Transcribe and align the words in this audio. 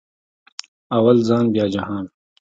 اول 0.97 1.17
ځان 1.27 1.45
بیا 1.53 1.65
جهان 1.73 2.05